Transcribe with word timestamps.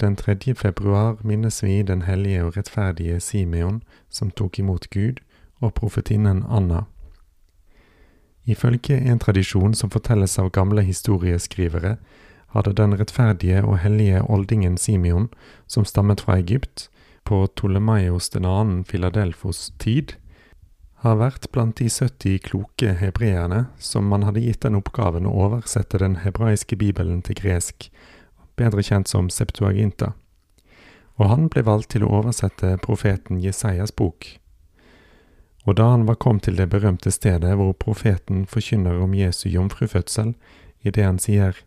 Den 0.00 0.16
3. 0.16 0.54
februar 0.54 1.16
minnes 1.22 1.62
vi 1.62 1.82
den 1.82 2.02
hellige 2.02 2.44
og 2.44 2.56
rettferdige 2.56 3.20
Simeon, 3.20 3.82
som 4.08 4.30
tok 4.30 4.58
imot 4.58 4.86
Gud, 4.90 5.18
og 5.60 5.74
profetinnen 5.74 6.44
Anna. 6.48 6.84
Ifølge 8.46 8.94
en 8.94 9.18
tradisjon 9.18 9.74
som 9.74 9.90
fortelles 9.90 10.38
av 10.38 10.52
gamle 10.54 10.84
historieskrivere, 10.86 11.96
hadde 12.54 12.72
den 12.78 12.94
rettferdige 13.00 13.64
og 13.64 13.80
hellige 13.82 14.22
oldingen 14.22 14.76
Simeon, 14.78 15.26
som 15.66 15.84
stammet 15.84 16.20
fra 16.20 16.38
Egypt, 16.38 16.86
på 17.24 17.46
Tolemaios 17.56 18.30
2. 18.30 18.84
Filadelfos 18.86 19.72
tid, 19.78 20.14
har 21.02 21.18
vært 21.18 21.50
blant 21.52 21.76
de 21.78 21.90
70 21.90 22.38
kloke 22.46 22.94
hebreerne 23.02 23.66
som 23.78 24.06
man 24.06 24.22
hadde 24.26 24.46
gitt 24.46 24.62
den 24.62 24.78
oppgaven 24.78 25.26
å 25.26 25.34
oversette 25.44 25.98
den 25.98 26.16
hebraiske 26.22 26.78
bibelen 26.78 27.20
til 27.22 27.38
gresk, 27.38 27.90
bedre 28.58 28.82
kjent 28.82 29.08
som 29.08 29.30
Septuaginta. 29.30 30.12
Og 31.18 31.30
han 31.30 31.48
ble 31.50 31.64
valgt 31.66 31.92
til 31.94 32.04
å 32.04 32.12
oversette 32.20 32.76
profeten 32.82 33.40
Jesajas 33.42 33.94
bok. 33.94 34.26
Og 35.66 35.76
da 35.76 35.90
han 35.92 36.06
var 36.08 36.20
kommet 36.20 36.46
til 36.46 36.56
det 36.56 36.70
berømte 36.72 37.10
stedet 37.10 37.54
hvor 37.58 37.72
profeten 37.72 38.46
forkynner 38.46 39.00
om 39.02 39.14
Jesu 39.14 39.48
jomfrufødsel, 39.48 40.34
i 40.82 40.90
det 40.90 41.04
han 41.04 41.18
sier 41.18 41.64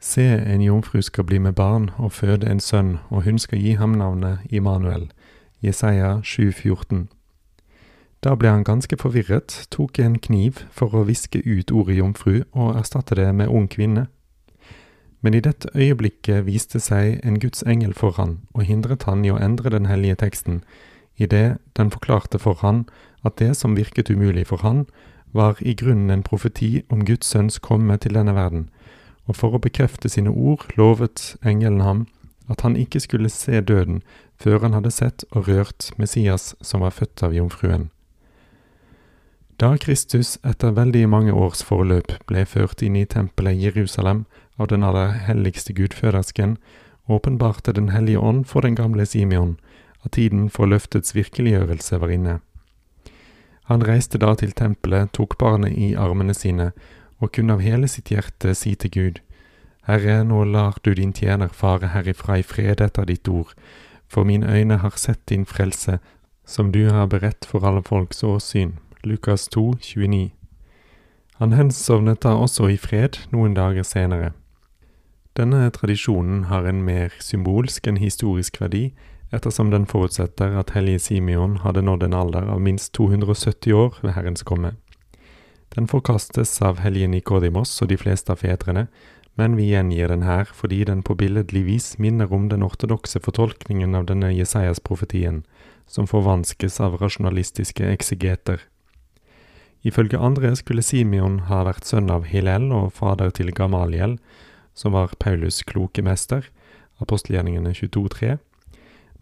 Se, 0.00 0.22
en 0.22 0.62
jomfru 0.62 1.02
skal 1.02 1.24
bli 1.26 1.38
med 1.42 1.56
barn 1.58 1.90
og 1.98 2.12
føde 2.12 2.46
en 2.46 2.60
sønn, 2.60 2.98
og 3.10 3.24
hun 3.26 3.38
skal 3.38 3.58
gi 3.58 3.72
ham 3.74 3.96
navnet 3.98 4.46
Immanuel. 4.50 5.08
Jesaja 5.62 6.20
7,14. 6.22 7.08
Da 8.22 8.34
ble 8.34 8.50
han 8.50 8.64
ganske 8.64 8.96
forvirret, 8.98 9.66
tok 9.70 9.98
en 9.98 10.18
kniv 10.18 10.62
for 10.70 10.94
å 10.94 11.04
viske 11.06 11.42
ut 11.42 11.70
ordet 11.74 11.98
jomfru 11.98 12.44
og 12.52 12.78
erstatte 12.78 13.18
det 13.18 13.26
med 13.34 13.50
ung 13.50 13.66
kvinne. 13.70 14.06
Men 15.20 15.34
i 15.34 15.40
dette 15.42 15.68
øyeblikket 15.74 16.46
viste 16.46 16.80
seg 16.80 17.18
en 17.26 17.40
Guds 17.42 17.64
engel 17.66 17.94
for 17.94 18.14
han 18.18 18.38
og 18.54 18.68
hindret 18.68 19.02
han 19.08 19.24
i 19.26 19.32
å 19.34 19.40
endre 19.42 19.72
den 19.74 19.88
hellige 19.90 20.20
teksten, 20.22 20.62
idet 21.18 21.58
den 21.76 21.90
forklarte 21.90 22.38
for 22.38 22.60
han 22.62 22.84
at 23.26 23.38
det 23.42 23.56
som 23.58 23.76
virket 23.76 24.10
umulig 24.10 24.46
for 24.46 24.62
han, 24.62 24.86
var 25.34 25.58
i 25.60 25.74
grunnen 25.74 26.10
en 26.10 26.22
profeti 26.22 26.84
om 26.88 27.04
Guds 27.04 27.26
sønns 27.26 27.58
komme 27.58 27.98
til 27.98 28.14
denne 28.14 28.34
verden, 28.34 28.68
og 29.26 29.36
for 29.36 29.54
å 29.54 29.60
bekrefte 29.60 30.08
sine 30.08 30.30
ord 30.30 30.70
lovet 30.78 31.34
engelen 31.44 31.82
ham 31.84 32.06
at 32.48 32.62
han 32.64 32.78
ikke 32.80 33.00
skulle 33.00 33.28
se 33.28 33.60
døden 33.60 34.00
før 34.40 34.62
han 34.64 34.72
hadde 34.72 34.94
sett 34.94 35.24
og 35.30 35.50
rørt 35.50 35.90
Messias 35.98 36.54
som 36.62 36.80
var 36.80 36.94
født 36.96 37.22
av 37.26 37.34
jomfruen. 37.36 37.90
Da 39.58 39.72
Kristus 39.76 40.36
etter 40.46 40.70
veldig 40.70 41.08
mange 41.10 41.32
års 41.34 41.64
forløp 41.66 42.12
ble 42.30 42.44
ført 42.46 42.82
inn 42.86 42.94
i 42.94 43.08
tempelet 43.10 43.58
Jerusalem 43.58 44.20
av 44.54 44.68
den 44.70 44.84
aller 44.86 45.16
helligste 45.26 45.74
gudfødersken, 45.74 46.56
åpenbarte 47.10 47.72
Den 47.72 47.88
hellige 47.90 48.18
ånd 48.18 48.46
for 48.46 48.62
den 48.62 48.74
gamle 48.78 49.06
Simeon 49.06 49.56
at 50.04 50.12
tiden 50.12 50.48
for 50.48 50.70
løftets 50.70 51.14
virkeliggjørelse 51.14 51.98
var 51.98 52.14
inne. 52.14 52.40
Han 53.64 53.82
reiste 53.82 54.18
da 54.18 54.34
til 54.38 54.52
tempelet, 54.52 55.10
tok 55.12 55.38
barnet 55.38 55.74
i 55.74 55.94
armene 55.98 56.34
sine 56.34 56.70
og 57.18 57.32
kunne 57.32 57.58
av 57.58 57.60
hele 57.60 57.88
sitt 57.88 58.14
hjerte 58.14 58.54
si 58.54 58.76
til 58.78 58.90
Gud, 58.90 59.20
Herre, 59.88 60.22
nå 60.22 60.44
lar 60.44 60.76
du 60.84 60.92
din 60.94 61.14
tjener 61.16 61.48
fare 61.48 61.88
herifra 61.94 62.38
i 62.38 62.42
fred 62.44 62.82
etter 62.84 63.06
ditt 63.08 63.28
ord, 63.28 63.54
for 64.06 64.28
mine 64.28 64.46
øyne 64.46 64.76
har 64.84 65.00
sett 65.00 65.26
din 65.26 65.46
frelse, 65.48 65.98
som 66.44 66.72
du 66.72 66.90
har 66.92 67.08
beredt 67.08 67.48
for 67.48 67.64
alle 67.64 67.82
folks 67.82 68.22
åsyn. 68.22 68.76
Lukas 69.08 69.48
2, 69.48 69.78
29. 69.80 70.30
Han 71.38 71.52
hensovnet 71.52 72.20
da 72.26 72.34
også 72.36 72.66
i 72.68 72.76
fred 72.76 73.16
noen 73.32 73.54
dager 73.56 73.86
senere. 73.86 74.32
Denne 75.38 75.68
tradisjonen 75.70 76.48
har 76.50 76.66
en 76.66 76.82
mer 76.84 77.14
symbolsk 77.22 77.86
enn 77.88 78.00
historisk 78.02 78.58
verdi, 78.60 78.90
ettersom 79.32 79.70
den 79.70 79.86
forutsetter 79.86 80.56
at 80.58 80.74
hellige 80.74 81.04
Simeon 81.06 81.60
hadde 81.62 81.84
nådd 81.86 82.04
en 82.08 82.16
alder 82.20 82.48
av 82.52 82.60
minst 82.64 82.92
270 82.98 83.76
år 83.76 84.00
ved 84.02 84.16
Herrens 84.16 84.42
komme. 84.42 84.74
Den 85.76 85.86
forkastes 85.88 86.56
av 86.64 86.80
hellige 86.82 87.08
Nikodimos 87.12 87.76
og 87.82 87.92
de 87.92 87.98
fleste 88.00 88.34
av 88.34 88.42
fedrene, 88.42 88.88
men 89.38 89.54
vi 89.54 89.68
gjengir 89.70 90.10
den 90.10 90.24
her 90.26 90.48
fordi 90.50 90.82
den 90.88 91.04
på 91.06 91.14
billedlig 91.14 91.64
vis 91.68 91.92
minner 92.02 92.32
om 92.34 92.48
den 92.50 92.64
ortodokse 92.66 93.20
fortolkningen 93.22 93.94
av 93.94 94.08
denne 94.10 94.32
Jesajas-profetien, 94.34 95.44
som 95.86 96.10
forvanskes 96.10 96.80
av 96.82 96.98
rasjonalistiske 97.00 97.86
eksegeter. 97.94 98.64
Ifølge 99.86 100.18
andre 100.18 100.54
skulle 100.58 100.82
Simeon 100.82 101.40
ha 101.46 101.62
vært 101.68 101.86
sønn 101.86 102.10
av 102.10 102.26
Hillel 102.26 102.72
og 102.74 102.92
fader 102.98 103.30
til 103.30 103.52
Gamaliel, 103.54 104.18
som 104.74 104.94
var 104.94 105.14
Paulus' 105.22 105.62
kloke 105.66 106.02
mester, 106.02 106.46
apostelgjerningene 107.02 107.72
22.3, 107.74 108.38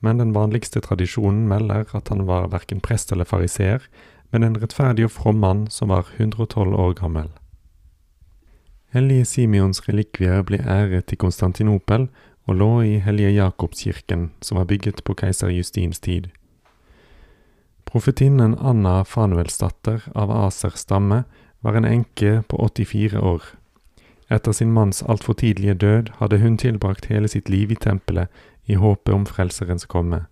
men 0.00 0.20
den 0.20 0.34
vanligste 0.36 0.80
tradisjonen 0.80 1.46
melder 1.48 1.88
at 1.96 2.08
han 2.12 2.26
var 2.28 2.50
verken 2.52 2.80
prest 2.80 3.12
eller 3.12 3.28
fariseer, 3.28 3.84
men 4.32 4.44
en 4.44 4.56
rettferdig 4.60 5.06
og 5.06 5.12
from 5.14 5.40
mann 5.40 5.66
som 5.70 5.92
var 5.92 6.08
112 6.16 6.74
år 6.74 6.96
gammel. 6.98 7.30
Hellige 8.94 9.24
Simeons 9.28 9.82
relikvier 9.88 10.42
ble 10.46 10.60
æret 10.62 11.12
i 11.12 11.18
Konstantinopel 11.20 12.08
og 12.46 12.58
lå 12.60 12.70
i 12.86 12.98
Hellige 13.02 13.34
Jakobskirken, 13.34 14.30
som 14.40 14.60
var 14.60 14.68
bygget 14.70 15.02
på 15.04 15.16
keiser 15.18 15.50
Justins 15.52 16.00
tid. 16.00 16.30
Profetinnen 17.86 18.58
Anna 18.58 19.04
Fanuelsdatter 19.04 20.02
av 20.14 20.30
Asers 20.30 20.74
stamme 20.74 21.24
var 21.60 21.74
en 21.74 21.84
enke 21.84 22.42
på 22.48 22.56
84 22.56 23.20
år. 23.20 23.42
Etter 24.28 24.52
sin 24.52 24.72
manns 24.72 25.02
altfor 25.02 25.38
tidlige 25.38 25.74
død 25.74 26.10
hadde 26.18 26.40
hun 26.42 26.56
tilbrakt 26.58 27.06
hele 27.06 27.28
sitt 27.30 27.48
liv 27.48 27.70
i 27.70 27.78
tempelet 27.78 28.28
i 28.66 28.74
håpet 28.74 29.14
om 29.14 29.26
Frelserens 29.26 29.86
komme. 29.86 30.24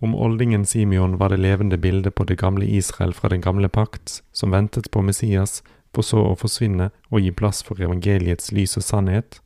Om 0.00 0.14
oldingen 0.14 0.64
Simeon 0.66 1.18
var 1.20 1.28
det 1.28 1.42
levende 1.44 1.76
bildet 1.76 2.14
på 2.14 2.24
det 2.24 2.38
gamle 2.40 2.64
Israel 2.64 3.12
fra 3.12 3.28
den 3.28 3.44
gamle 3.44 3.68
pakt, 3.68 4.22
som 4.32 4.50
ventet 4.50 4.90
på 4.90 5.02
Messias, 5.04 5.60
for 5.92 6.06
så 6.06 6.24
å 6.24 6.38
forsvinne 6.40 6.88
og 7.10 7.20
gi 7.20 7.34
plass 7.36 7.60
for 7.66 7.82
evangeliets 7.84 8.48
lys 8.56 8.78
og 8.80 8.86
sannhet, 8.86 9.42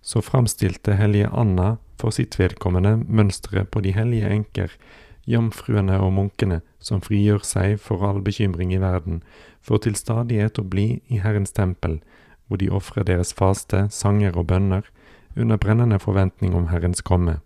så 0.00 0.24
framstilte 0.24 0.96
hellige 0.96 1.28
Anna 1.28 1.74
for 2.00 2.16
sitt 2.16 2.40
vedkommende 2.40 2.96
mønsteret 3.04 3.68
på 3.68 3.84
de 3.84 3.92
hellige 3.92 4.32
enker, 4.32 4.72
jomfruene 5.30 5.98
og 6.02 6.12
munkene 6.16 6.60
som 6.82 7.02
frigjør 7.04 7.44
seg 7.46 7.76
for 7.82 8.04
all 8.06 8.20
bekymring 8.24 8.74
i 8.74 8.80
verden, 8.82 9.22
for 9.62 9.82
til 9.82 9.96
stadighet 9.98 10.58
å 10.58 10.66
bli 10.66 11.00
i 11.08 11.20
Herrens 11.22 11.54
tempel, 11.56 12.00
hvor 12.46 12.60
de 12.60 12.70
ofrer 12.70 13.06
deres 13.06 13.32
faste, 13.36 13.86
sanger 13.94 14.36
og 14.36 14.48
bønner, 14.50 14.82
under 15.36 15.56
brennende 15.56 16.00
forventning 16.02 16.56
om 16.58 16.68
Herrens 16.72 17.04
komme. 17.06 17.38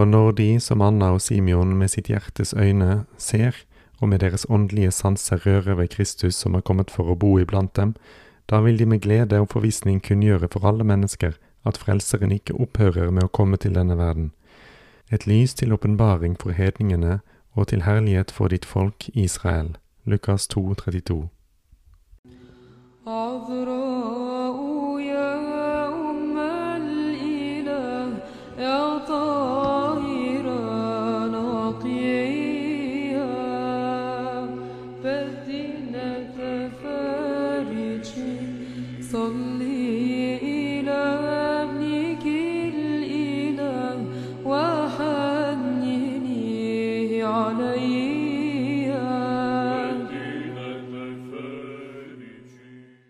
Og 0.00 0.08
når 0.08 0.32
de, 0.38 0.48
som 0.60 0.80
Anna 0.80 1.10
og 1.12 1.20
Simeon 1.20 1.74
med 1.76 1.92
sitt 1.92 2.08
hjertes 2.08 2.54
øyne, 2.56 3.04
ser, 3.18 3.56
og 4.00 4.08
med 4.08 4.22
deres 4.24 4.46
åndelige 4.48 4.90
sanser 4.96 5.42
rører 5.44 5.76
ved 5.76 5.90
Kristus 5.92 6.38
som 6.40 6.54
er 6.56 6.64
kommet 6.64 6.90
for 6.90 7.10
å 7.12 7.18
bo 7.20 7.34
iblant 7.38 7.74
dem, 7.76 7.92
da 8.48 8.62
vil 8.64 8.80
de 8.80 8.86
med 8.88 9.02
glede 9.04 9.38
og 9.42 9.50
forvissning 9.52 10.00
kunngjøre 10.00 10.48
for 10.50 10.64
alle 10.66 10.86
mennesker 10.88 11.36
at 11.68 11.78
Frelseren 11.78 12.32
ikke 12.32 12.56
opphører 12.56 13.12
med 13.12 13.28
å 13.28 13.34
komme 13.34 13.60
til 13.60 13.76
denne 13.76 13.98
verden. 13.98 14.32
Et 15.11 15.27
lys 15.27 15.53
til 15.53 15.73
åpenbaring 15.73 16.37
for 16.39 16.51
hedningene 16.51 17.19
og 17.51 17.67
til 17.67 17.81
herlighet 17.81 18.31
for 18.31 18.47
ditt 18.47 18.65
folk 18.65 19.09
Israel. 19.13 19.77
Lukas 20.05 20.47
2, 20.47 20.73
32. 20.73 21.29
عذراء 23.07 24.05